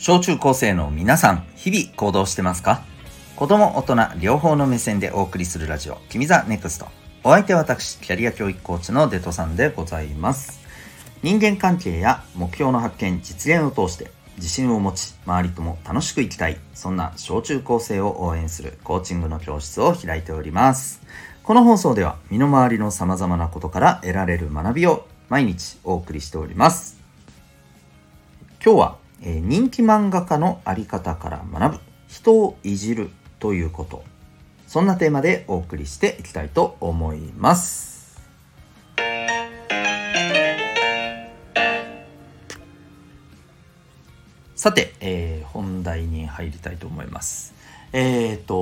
[0.00, 2.84] 小中高生の皆さん、日々行動してますか？
[3.34, 6.86] 子供、大人、両方の目線でお送りするラジオ、君 the NEXT。
[7.24, 10.60] お相手は私、キャリア教育コーチのデトさんでございます。
[11.24, 21.02] 人間関係や目標の発見、実現を通して、自信を持ち、周りとも楽しく生きたい、そんな小中高生を応援するコーチングの教室を開いております。
[21.42, 27.00] この放送では、身の回りの様々なことから得られる学びを毎日お送りしております。
[28.64, 31.80] 今日は、えー人気漫画家のあり方から学ぶ。
[32.08, 34.02] 人をいじるということ。
[34.66, 38.18] そんなテーマでお送りしていきたいと思います。
[44.54, 47.54] さて、えー本題に入りたいと思います。
[47.92, 48.54] えっ、と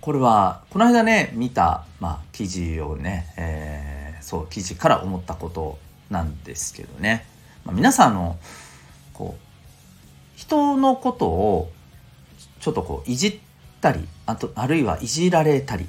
[0.00, 5.78] これはこの間ね見た、まあ、記事をね、えーそう記事から思ったこと
[6.10, 7.24] なんですけどね、
[7.64, 8.36] まあ、皆さんあの
[9.14, 9.45] こう
[10.36, 11.72] 人のことを
[12.60, 13.38] ちょっとこういじっ
[13.80, 15.86] たりあとあるいはいじられたり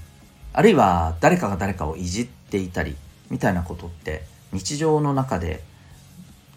[0.53, 2.95] あるいは誰かが誰かをいじっていたり
[3.30, 5.62] みたいなことって日常の中で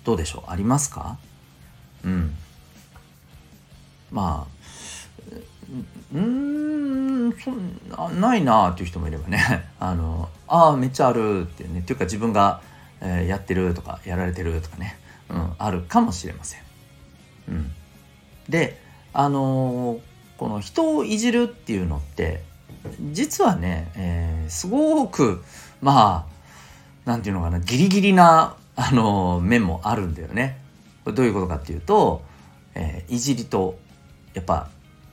[0.04, 0.50] どうでしょう？
[0.50, 1.18] ありますか？
[2.04, 2.34] うん。
[4.10, 4.60] まあ
[6.12, 12.60] うーんそんないなあっていう人もいればね あのああめっちゃあるってねっていうか自分が、
[13.00, 16.60] えーやってるとかやられてるとかね、うん、あるかもしれません。
[17.48, 17.72] うん、
[18.50, 18.80] で
[19.12, 20.00] あのー
[20.36, 22.42] この人をいじるっていうのって
[23.12, 25.42] 実はね、えーすごく
[25.82, 30.58] まあなんていうのかなギリギリな、あのー面もあるんだよね。
[31.04, 32.22] これどういうことかっていうと、
[32.74, 33.78] えーいじりと
[34.34, 34.68] やっぱ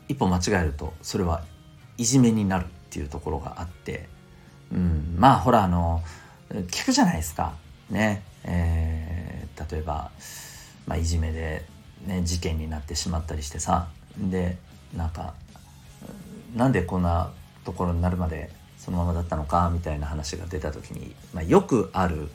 [0.07, 1.43] 一歩間違えるとそれは
[1.97, 4.07] いじめになるっていうところがあって、
[4.71, 6.01] うん、まあほらあの
[6.49, 7.53] 聞くじゃないですか
[7.89, 9.37] ね、えー
[9.71, 10.11] 例えば、
[10.85, 11.65] まあ、いじめで、
[12.05, 14.57] ね、事件になってしまったりしてさで
[14.95, 15.33] なんか
[16.55, 17.31] なんでこんな
[17.65, 22.29] ところになるまでそのままだったのかみたいな話が出た時に、まあ、よくある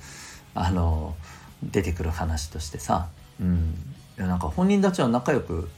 [0.55, 1.17] あの
[1.63, 3.09] 出てくる話としてさ、
[3.41, 3.75] うん、
[4.17, 5.69] なんか本人たちは仲良く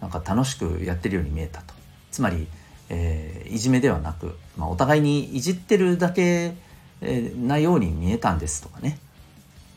[0.00, 1.74] なんか楽しくやってるように見えたと。
[2.10, 2.46] つまり、
[2.88, 6.54] えーいじめではなく、まあ、お互いにいじってるだけ
[7.00, 8.98] えーなように見えたんですとかね。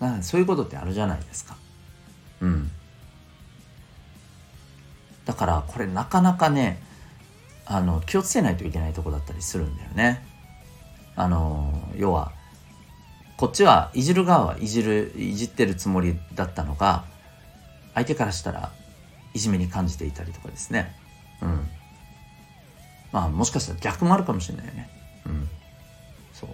[0.01, 1.55] かそういうことってあるじゃないですか。
[2.41, 2.71] うん、
[5.25, 6.81] だからこれなかなかね
[7.65, 10.25] あの気をつけないといけないとこだったりするんだよね。
[11.15, 12.31] あの要は
[13.37, 17.05] こっちはいじる側はいじるいじってるつもりだったのが
[17.93, 18.71] 相手からしたら
[19.33, 20.95] いじめに感じていたりとかですね。
[21.41, 21.67] うん。
[23.11, 24.89] まあもしかしたら逆もあるかもしれないよね。
[25.25, 25.49] うん。
[26.33, 26.47] そ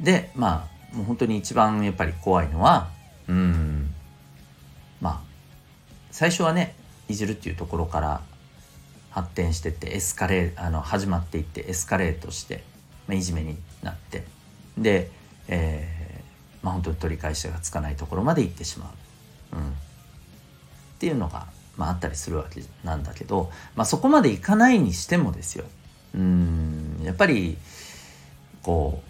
[0.00, 0.04] う。
[0.04, 2.88] で、まあもう本当に一番やっぱり怖いのは、
[3.28, 3.67] うん。
[6.18, 6.74] 最初はね、
[7.08, 8.22] いじるっていうところから
[9.10, 12.64] 発展してってエスカレーあの始まっていってエスカレートして、
[13.06, 14.24] まあ、いじめになって
[14.76, 15.12] で、
[15.46, 15.98] えー
[16.64, 18.92] まあ本当に取り返しがつかないところまで行ってしま
[19.52, 19.56] う。
[19.58, 19.68] うん。
[19.68, 19.72] っ
[20.98, 21.46] ていうのが、
[21.76, 25.66] まあ、あったりするわけなんだけど、まあ、そこまでいかないにしてもですよ
[26.16, 27.56] うんやっぱり
[28.64, 29.08] こう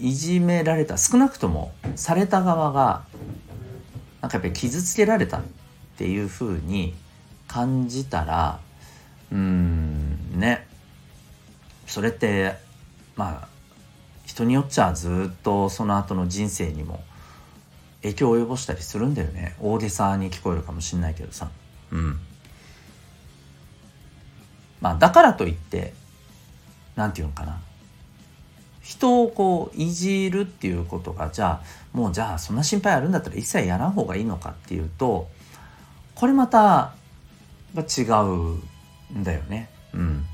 [0.00, 3.02] いじめられた少なくともされた側が
[4.24, 5.42] なんかやっぱり傷つけられたっ
[5.98, 6.94] ていうふうに
[7.46, 8.58] 感じたら
[9.30, 10.66] うんね。
[11.86, 12.54] それって
[13.16, 13.48] まあ
[14.24, 17.04] 人によっちゃずっとその後の人生にも
[18.00, 19.56] 影響を及ぼしたりするんだよね。
[19.60, 21.50] 大げさに聞こえるかもしんないけどさ。
[21.92, 22.18] うん。
[24.80, 25.92] まあだからといって
[26.96, 27.60] なんていうのかな。
[28.84, 35.28] 人をこういじるっていうことがじゃあもうじゃあそんな心配あるんだったら一切やらん方がいいのかっていうと
[36.14, 36.94] これまた
[37.74, 39.70] 違うんだよね。
[39.94, 40.26] うん。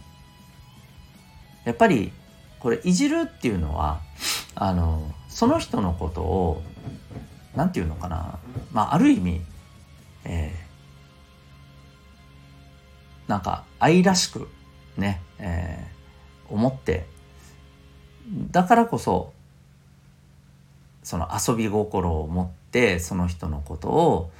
[1.64, 2.12] やっぱり
[2.58, 4.00] これいじるっていうのは
[4.54, 6.62] あのその人のことを
[7.54, 8.38] なんていうのかな。
[8.72, 9.40] まあある意味、
[10.24, 10.70] えー
[13.30, 14.48] なんか愛らしく
[14.96, 16.00] ね、えー
[16.52, 17.06] 思って
[18.50, 19.32] だからこそ
[21.02, 24.30] その遊び心を持ってその人のことを、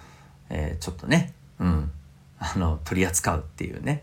[0.51, 1.91] えーちょっとね、うん、
[2.39, 4.03] あの取り扱うっていうね、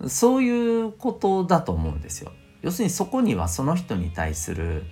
[0.00, 2.32] うん、そういうことだと思うんですよ。
[2.62, 4.84] 要するにそこにはその人に対する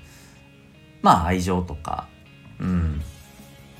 [1.02, 2.08] まあ愛情とか、
[2.60, 3.02] うん、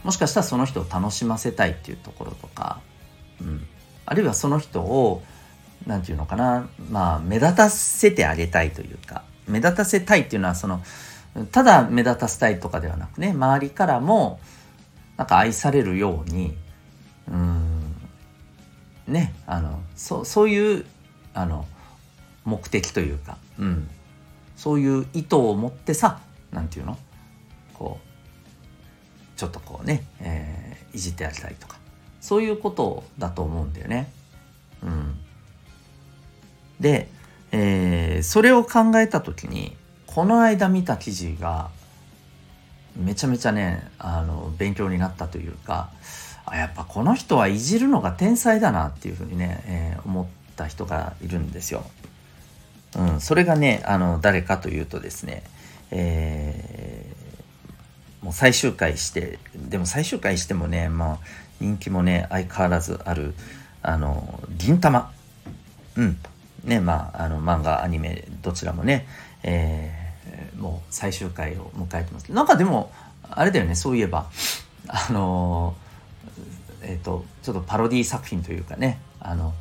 [0.05, 2.81] もしかしたらその人を楽しませたいっていうところとか、
[3.41, 3.67] うん、
[4.07, 5.23] あるいはその人を
[5.87, 10.83] なんていうのかなまあ目立たせてあげたいというか目立たせたいっていうのはその
[11.53, 14.41] ただ目立たせたいとかではなくね周りからも
[15.17, 16.57] なんか愛されるように
[17.29, 17.95] うん
[19.07, 20.85] ねあのそそういう
[21.35, 21.67] あの
[22.45, 23.89] 目的というか、うん、
[24.57, 26.21] そういう意図を持ってさ
[26.53, 26.99] 何て言うの？
[27.75, 31.77] こうちょっとこうね、えー、いじってやりたいとか。
[32.21, 34.11] そういうことだと思うんだよね。
[34.83, 35.17] うん、
[36.81, 37.09] で、
[37.53, 39.77] えー、それを考えた時に
[40.07, 41.71] この間見た記事が
[42.97, 45.91] めちゃめちゃねあの勉強になったというか
[46.45, 50.27] あやっぱこの人はいじるのが天才だなっていうふうにね、えー、思っ
[50.57, 51.85] た人がいるんですよ。
[52.97, 55.43] うん、それがねあの誰かというとですね、
[55.91, 61.19] えー、もう最終回してでも最終回してもね、まあ、
[61.61, 63.35] 人気もね相変わらずある
[63.83, 65.13] あの銀玉
[65.97, 66.19] うん
[66.65, 69.07] ねまああの漫画アニメどちらもね、
[69.43, 72.33] えー、もう最終回を迎えてます。
[72.33, 74.31] なんかでもあれだよねそういえば。
[74.89, 75.89] あのー
[76.83, 79.53] えーと、ちょっとパロディ作品というかねあの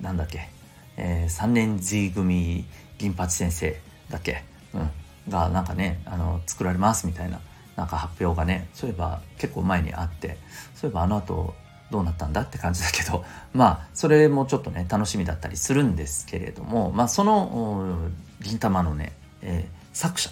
[0.00, 0.48] なんだっけ、
[0.96, 2.64] えー、3年 Z 組
[2.98, 3.78] 銀八先生
[4.10, 4.42] だっけ、
[4.74, 4.90] うん、
[5.30, 7.40] がなんかねあの作られますみたいな
[7.76, 10.38] なんか発表がねそういえば結構前にあって
[10.74, 11.54] そういえばあの後
[11.90, 17.98] どうなったんだって感じだけど まあそれもちょっとね楽しみだったりするんですけれどもまあその
[18.40, 19.12] 銀玉のね、
[19.42, 20.30] えー、作者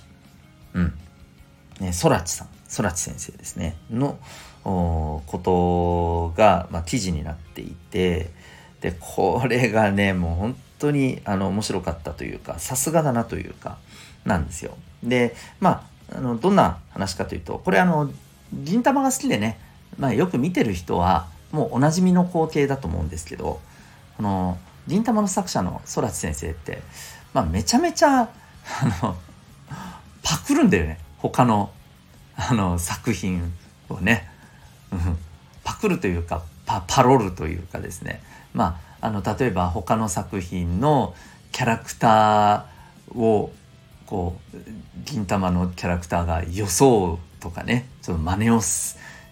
[0.75, 0.99] うん
[1.81, 4.19] ね空知さん空知先生ですねの
[4.65, 8.31] ことが、まあ、記事になっていて
[8.81, 13.79] でこれがねもう本当にあの面白かったというかさすがだなというか
[14.25, 14.77] なんですよ。
[15.03, 18.11] でまああのどんな話かというとこれあの
[18.53, 19.59] 銀玉が好きでね、
[19.99, 23.61] まあ、よく見てる人はもうおなじみの光景だと思うんですけど
[24.17, 26.83] この銀玉の作者の空知先生って、
[27.35, 28.29] まあ、めちゃめちゃあ
[29.03, 29.17] の
[30.23, 30.99] パクるんだよね。
[31.19, 31.71] 他の
[32.37, 33.53] あの作品
[33.89, 34.29] をね。
[35.65, 38.23] パクるというかパパロるというかですね。
[38.55, 41.15] まああの例えば他の作品の
[41.53, 43.53] キャラクターを
[44.07, 44.59] こう
[45.05, 48.61] 銀玉のキャラクターが装うとかねちょっと真似を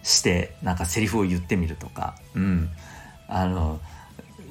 [0.05, 2.69] してなんかセリフを言ってみるとか、うん、
[3.27, 3.81] あの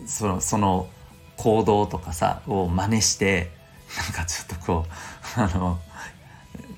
[0.06, 0.88] そのその
[1.36, 3.50] 行動とかさを真似して
[3.96, 4.84] なんかちょっとこ
[5.36, 5.80] う あの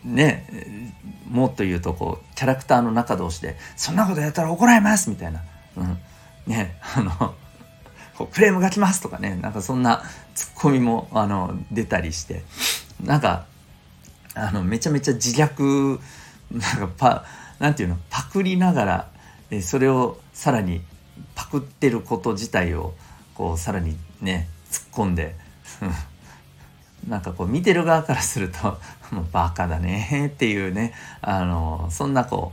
[0.04, 0.92] ね
[1.28, 5.42] もっと言うとこうキャラクターの中同士で「そんなことやったら怒られます!」みたいな、
[5.76, 5.98] うん、
[6.46, 7.34] ねあの
[8.30, 9.36] クレームが来ますとかね。
[9.42, 10.02] なんかそんな
[10.34, 12.42] ツッコミもあの出たりして。
[13.04, 13.44] なんか
[14.34, 16.00] あのめちゃめちゃ自虐
[16.50, 17.24] なんかパ
[17.58, 19.08] なんていうのパクりながら
[19.50, 20.80] えそれをさらに
[21.34, 22.94] パクってること自体を
[23.34, 25.34] こうさらにね突っ込んで
[27.08, 28.78] なんかこう見てる側からすると
[29.14, 32.52] もうバカだねっていうねあのそんなこ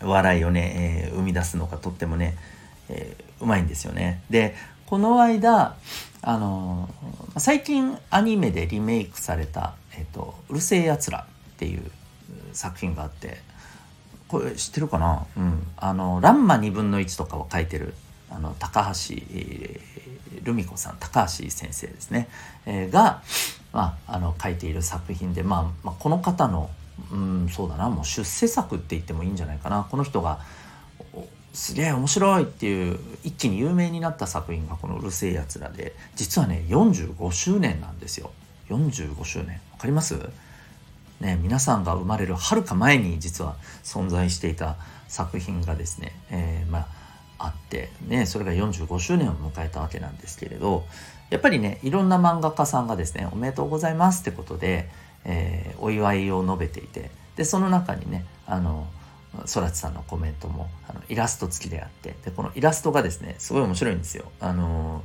[0.00, 0.72] う笑いをね、
[1.06, 2.36] えー、生み出すのがとってもね、
[2.88, 4.22] えー、うまいんですよね。
[4.30, 4.56] で
[4.86, 5.76] この間
[6.22, 6.88] あの
[7.36, 11.90] 最近アニメでリメイクされた「えーと、うるせえやつら」っていう
[12.52, 13.40] 作品があって
[14.30, 15.26] これ知ってるかな？
[15.36, 15.66] うん。
[15.76, 17.94] あの「ランマ2分の1」とかを書いてる
[18.30, 19.16] あの高橋、
[20.44, 22.28] 留美子さん高橋先生ですね、
[22.64, 23.22] えー、が、
[23.72, 26.70] まあ、あの書いている作品で、まあ、まあ、この方の
[27.10, 29.84] うんそうだなもう出世作って言ってもいいんじゃないかな。
[29.90, 30.40] この人が
[31.52, 38.30] すげえ面白いっていう一気に有名になった作品がこの「うるせえやつらで」実はね45周年なんですよ。
[38.68, 39.60] 45周年。
[39.72, 40.14] わかります？
[41.20, 44.76] ね皆さんが生まれるはるか前に実は存在していた
[45.08, 46.86] 作品がですね、えー、まあ
[47.38, 50.84] あってねそれが45周年を迎えたわけなんですけれど
[51.30, 54.90] やっぱりねいろんな漫画家さんがですねおめでとうございますってことで、
[55.24, 58.86] えー、お祝いを述べていてでその中にねあの
[59.52, 64.24] 空知さんのコメントもあのイラスト付きであってでこのイラストがですねすごい面白いんですよ。
[64.40, 65.04] あの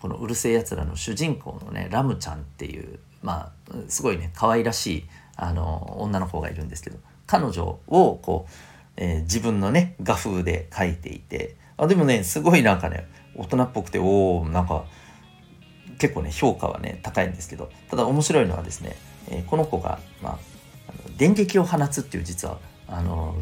[0.00, 5.04] このうるせえやつらの主人公のねラムちゃんっていうまあすごいね可愛らしい
[5.36, 8.52] あの女の子がいるんですけど彼女をこう
[8.96, 14.84] えー、自分のね画風で描いていてあでもねすごいなんかね大人っぽくておおなんか
[15.98, 18.96] 結構ね評価はね高いんですけどただ面白いのはですね、
[19.28, 20.38] えー、この子が、まあ、
[20.88, 23.36] あの電撃を放つっていう実はあの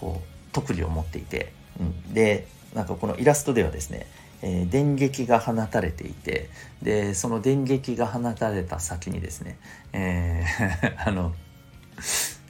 [0.00, 4.06] こう特技を持っていて、うん、でなんかこのイラストではですね、
[4.42, 6.50] えー、電撃が放たれていて
[6.82, 9.58] でその電撃が放たれた先にですね、
[9.92, 11.34] えー、 あの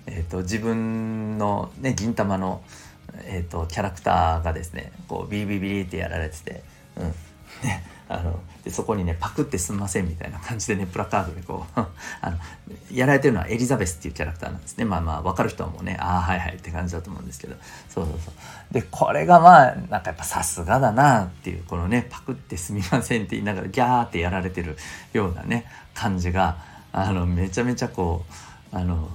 [0.08, 2.62] えーと、自分の、ね、銀玉の、
[3.24, 6.62] えーと、キャラクターがですねこうビリビリビリってやられてて、
[6.96, 7.04] うん。
[7.64, 11.70] ね、 あのでそこにねパクってすんませんみたいな感じでねプラカードでこう
[12.20, 12.36] あの
[12.90, 14.84] やられてるのはエリザベスっていうキャラクターなんですね。
[14.84, 17.54] まあまあ分かる人はもうねああはいはいって感じだと思うんですけど。
[17.88, 18.74] そうそうそう。
[18.74, 24.76] でこれがまあなんかやっぱさすがだなっていうこのねパクってすみませんって言いながらギャーってやられてる
[25.12, 26.56] ようなね感じが
[26.92, 28.24] あのめちゃめちゃこ
[28.72, 29.08] うあの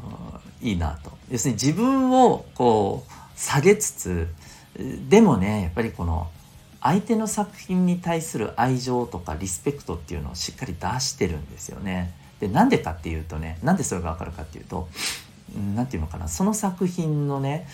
[0.62, 1.12] いいなと。
[1.30, 4.34] 要するに自分をこう下げつつ
[5.10, 6.30] でもねやっぱりこの
[6.82, 12.12] 相手の作品に対する愛情とかリスペクトっていうのをしっかり出してるんですよね。
[12.40, 14.90] でなんでかっていうとねなんでそれが分かるかっていうと
[15.76, 17.68] 何て言うのかなその作品のね、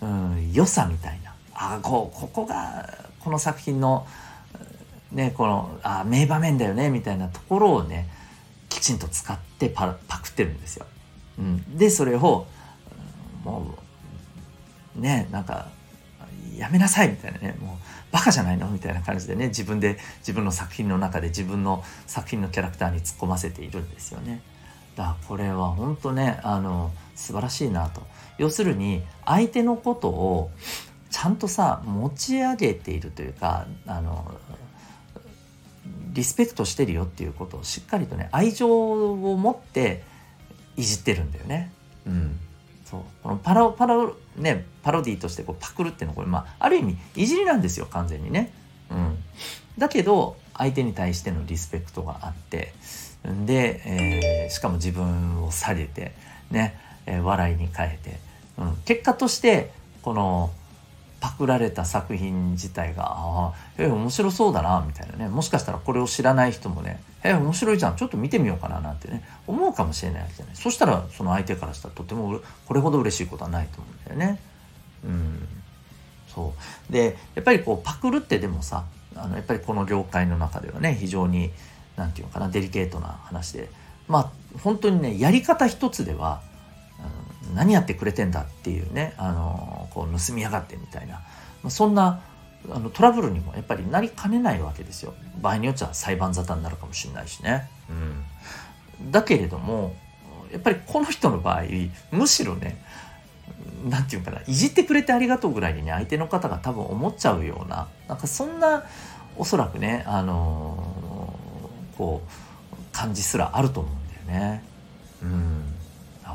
[0.00, 4.06] うん、良さみたいなあこうここがこの作品の
[5.12, 8.08] ねこのあ名場面だよねみたいなところをね
[8.70, 10.86] きちんと使ってパパクってるんですよ。
[11.38, 12.46] うん、でそれを
[13.44, 13.76] も
[14.96, 15.68] うねなんか
[16.58, 17.76] やめなさいみたいなねもう
[18.12, 18.68] バカじゃないの？
[18.68, 24.40] みたいな感じでね自分で自分の作品の中で自分の作品のキャラクターに突っ込ませているんですよね。
[24.96, 28.02] だからこれは本当ねあの素晴らしいなと。
[28.38, 30.50] 要するに相手のことを
[31.10, 34.34] ちゃんとさ持ち上げているというかあの
[36.12, 40.02] リスペクトしてるよっていうことをしっかりとね愛情を持って
[40.76, 41.72] いじってるんだよね。
[42.06, 42.38] うん、
[42.84, 43.00] そう。
[43.22, 48.52] このパロパロねパロディとしてこうパクるっていうのはこれまあある意味いじりなんですよ完全にね。
[48.90, 49.18] うん、
[49.78, 52.74] だけど相手に対してのリスペクトがあって
[53.46, 56.12] で、えー、しかも自分を下げて
[56.50, 58.18] ね、えー、笑いに変えて、
[58.58, 59.70] うん、結果として
[60.02, 60.50] この
[61.24, 65.30] パクられた作品自体がああえ面白そうだなみたいなね。
[65.30, 67.96] もしかしたらこれを知らない人もねえ面白いじゃん。
[67.96, 70.54] ちょっと見てみようかななんてね思うかもしれないわけじゃない。
[70.54, 74.38] そしたらその相手からしたらとてもこれほど嬉しいことはないと思うんだよね。
[75.04, 75.48] うん。
[76.28, 76.52] そ
[76.90, 76.92] う。
[76.92, 78.84] でやっぱりこうパクるってでもさ
[79.16, 81.52] あのやっぱりこの業界の中ではね非常に
[81.96, 83.70] 何て言うのかなデリケートな話で。
[84.08, 84.30] まあ
[84.62, 86.42] 本当にねやり方一つでは
[87.54, 91.20] 何やってくれてんだっていうねあのこう盗みやがってみたいな、
[91.62, 92.20] ま、そんな
[92.70, 95.14] あのトラブルにもやっぱりなりかねないわけですよ。
[95.40, 99.94] 場合によっては裁判沙汰になるかもしれないしね、うん、だけれども
[100.50, 101.64] やっぱりこの人の場合
[102.10, 102.82] むしろね
[103.88, 108.84] 何て言うかないじってくれてありがとうぐらいにね相手の方が多分思っちゃうようななんかそんな
[109.36, 114.64] おそらくねあのー、こう感じすらあると思うんだよね。
[115.22, 115.73] うん。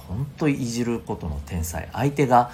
[0.09, 1.87] 本当いじることの天才。
[1.93, 2.51] 相手が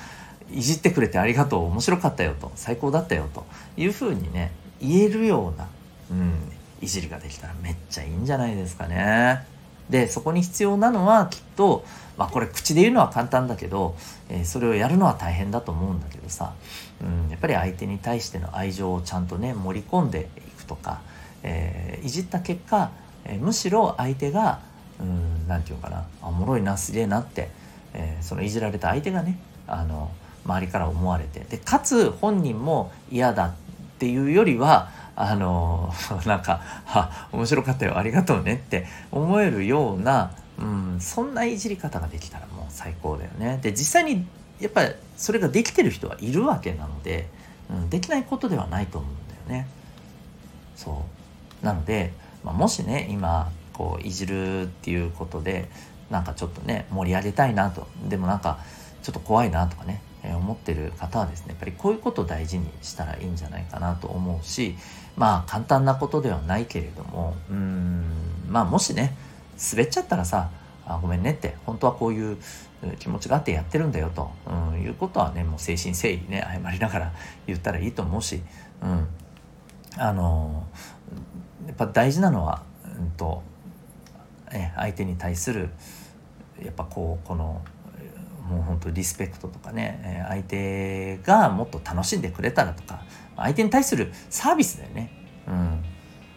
[0.54, 1.66] いじってくれてありがとう。
[1.66, 2.52] 面白かったよと。
[2.56, 3.46] 最高だったよと。
[3.78, 5.68] いうふうにね言えるような、
[6.12, 9.46] うん、いじりができたらめっちゃいいんじゃないですかね。
[9.90, 11.86] でそこに必要なのはきっと、
[12.18, 13.96] まあ、これ口で言うのは簡単だけど、
[14.30, 16.54] えー、それをやるのは大変だと思うんだけどさ、
[17.02, 21.02] うん、やっぱり相手に対しての愛情をちゃんとね盛り込んでいくとか、
[21.44, 22.92] えー、いじった結果、
[23.26, 24.60] えー、むしろ相手が
[25.00, 27.50] うん何て言うかなおもろいなすげえなって、
[27.94, 29.38] えー、そのいじられた相手がね
[29.68, 30.12] あの
[30.46, 33.54] 周りから思われてでかつ本人も嫌だっ
[33.98, 35.94] ていうよりはあの
[36.26, 43.60] なんか「は面白かったよありがとうね」って思えるような、うん、そんないじり方ができたらもう最高だよね。
[43.62, 44.28] で実際に
[44.60, 47.28] やっぱりそれができてる人はいるわけなので、
[47.70, 49.68] うん、できないことではないと思うんだよね。
[50.76, 51.04] そ
[51.64, 55.70] うなので、まあ、もしね今こういじるっていうことで
[56.10, 57.88] なんかちょっとね盛り上げたいなと。
[58.08, 58.60] でもなんか
[59.02, 64.76] ちょっと怖いなとかね、えー、思ってる方はですねやっぱりこういうことを大事にしたらいいんじゃないかなと思うし
[65.16, 68.04] まあ簡単なことではないけれどもうん
[68.50, 69.16] まあもしね
[69.72, 70.50] 滑っちゃったらさ
[70.88, 72.38] あごめんねって本当はこういう
[73.00, 77.14] 気持ちがあってやってるんだよと、うん、いうことはねもう誠心誠意ね謝りながら
[77.48, 78.42] 言ったらいいと思うし、
[78.82, 79.08] うん、
[79.98, 80.66] あの
[81.68, 82.64] やっぱ大事なのは、
[82.98, 83.44] うんと
[84.76, 85.70] 相手に対する
[86.64, 87.62] やっぱこうこの
[88.50, 93.04] もう本当リスペクトとかね相手がもっと楽しんでくれたらとか
[93.36, 95.12] 相手に対するサービスだよね、
[95.48, 95.84] うん、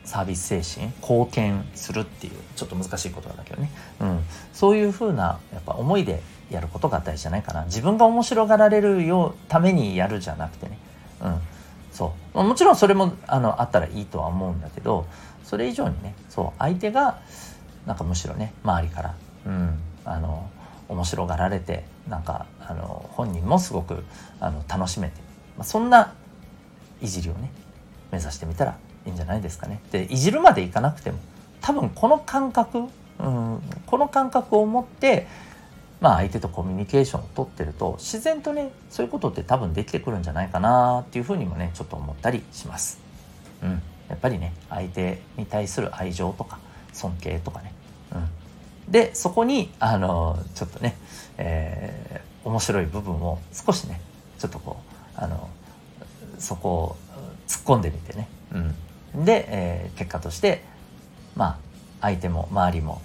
[0.05, 3.71] サービス精神貢献するっていうちょっと難しい言葉だけどね、
[4.01, 4.21] うん、
[4.53, 7.67] そういうふうなやっぱ思いでやることが大事じゃないかな。
[7.67, 10.79] 自分が面白がられるようためにやるじゃなくてね、
[11.21, 11.41] うん、
[11.93, 12.43] そう。
[12.43, 15.07] もちろんそれもあのあったらいいとは思うんだけど
[15.45, 17.21] それ以上にねそう相手が
[17.89, 19.15] なんかむしろね周りから、
[19.47, 20.49] うん、あの
[20.89, 24.05] 面白がられてなんかあの本人もすごく
[24.41, 25.15] あの楽しめて、
[25.57, 26.15] まあ、そんな
[27.01, 27.51] いじりをね
[28.13, 28.77] 目指してみたら
[29.07, 29.81] いいんじゃないですかね。
[29.91, 31.19] でいじるまでいかなくても
[31.63, 32.89] 多分この感覚、うん、
[33.87, 35.27] この感覚を持って
[36.03, 43.01] まあ相手とコミュニケーションをとってると自然とねそういうことって多分できてくるんじゃないかなっていうふうにもねちょっと思ったりします。
[43.63, 46.59] うんやっぱりね相手に対する愛情とか
[46.93, 47.73] 尊敬とかね、
[48.13, 50.97] うん、でそこにあのちょっとね、
[51.37, 54.01] えー、面白い部分を少しね
[54.39, 54.79] ちょっとこ
[55.17, 55.49] うあの
[56.39, 56.97] そこを
[57.47, 58.29] 突っ込んでみてね、
[59.15, 60.63] うん、で、えー、結果として
[61.35, 61.59] まあ
[62.01, 63.03] 相手も周りも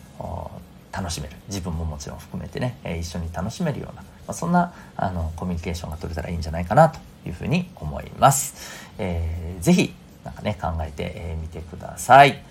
[0.92, 1.36] 楽しめる。
[1.48, 8.86] 自分ももちろん含めてね、えー、一緒に楽しめるような、まあ、そんなあのコミュニケーションが取れたらいいんじゃないかなというふうに思います。
[9.00, 12.44] えー、ぜひなんかね考えてみ、てください。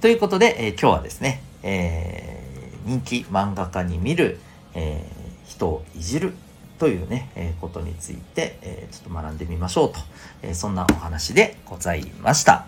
[0.00, 4.40] ということで、えー、今日はですね、えー、人気漫画家に見る、
[4.72, 6.32] えー、人をいじる
[6.78, 9.98] というね、えー、ことについて、えー、ちょっと学んでみましょうと、
[10.40, 12.64] えー、そんなお話でございました。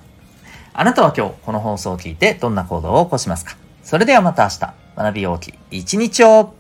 [0.75, 3.57] あなたは今日この放送を聞いてどんな行動を起こしますか？
[3.83, 6.53] それではまた明日、学び大きい一日を。